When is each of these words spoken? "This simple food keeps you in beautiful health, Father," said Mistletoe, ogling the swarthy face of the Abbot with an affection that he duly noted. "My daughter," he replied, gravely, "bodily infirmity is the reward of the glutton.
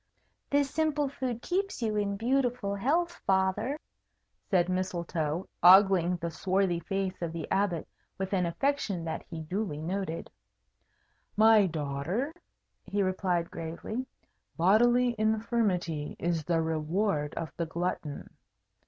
"This 0.49 0.71
simple 0.71 1.07
food 1.07 1.43
keeps 1.43 1.83
you 1.83 1.95
in 1.95 2.17
beautiful 2.17 2.73
health, 2.73 3.21
Father," 3.27 3.79
said 4.49 4.67
Mistletoe, 4.67 5.47
ogling 5.61 6.15
the 6.15 6.31
swarthy 6.31 6.79
face 6.79 7.21
of 7.21 7.31
the 7.31 7.47
Abbot 7.51 7.87
with 8.17 8.33
an 8.33 8.47
affection 8.47 9.05
that 9.05 9.21
he 9.29 9.41
duly 9.41 9.79
noted. 9.79 10.31
"My 11.37 11.67
daughter," 11.67 12.33
he 12.83 13.03
replied, 13.03 13.51
gravely, 13.51 14.07
"bodily 14.57 15.13
infirmity 15.19 16.15
is 16.17 16.45
the 16.45 16.63
reward 16.63 17.35
of 17.35 17.51
the 17.55 17.67
glutton. 17.67 18.31